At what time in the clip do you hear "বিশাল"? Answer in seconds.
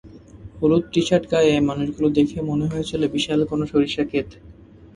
3.15-3.39